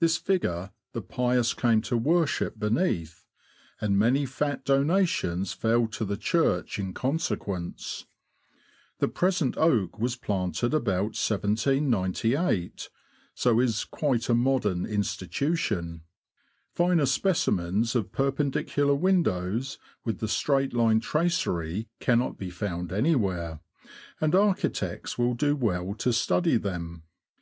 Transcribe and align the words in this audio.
This 0.00 0.16
figure 0.16 0.70
the 0.94 1.02
pious 1.02 1.52
came 1.52 1.82
to 1.82 1.98
worship 1.98 2.58
beneath, 2.58 3.26
and 3.82 3.98
many 3.98 4.24
fat 4.24 4.64
donations 4.64 5.52
fell 5.52 5.86
to 5.88 6.06
the 6.06 6.16
Church 6.16 6.78
in 6.78 6.94
consequence. 6.94 8.06
The 8.98 9.08
present 9.08 9.58
oak 9.58 9.92
w^as 10.00 10.18
planted 10.18 10.72
about 10.72 11.18
1798, 11.22 12.88
so 13.34 13.60
is 13.60 13.84
quite 13.84 14.30
a 14.30 14.34
modern 14.34 14.86
institution. 14.86 16.00
Finer 16.72 17.02
speci 17.04 17.54
mens 17.54 17.94
of 17.94 18.10
Perpendicular 18.10 18.94
windows, 18.94 19.76
with 20.02 20.20
the 20.20 20.28
straight 20.28 20.72
line 20.72 21.00
tracery, 21.00 21.90
cannot 22.00 22.38
be 22.38 22.48
found 22.48 22.90
anywhere, 22.90 23.60
and 24.18 24.34
archi 24.34 24.70
tects 24.70 25.18
will 25.18 25.34
do 25.34 25.54
well 25.54 25.92
to 25.96 26.10
study 26.14 26.56
them. 26.56 27.02